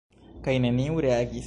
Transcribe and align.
Kaj 0.47 0.55
neniu 0.65 1.05
reagis. 1.09 1.39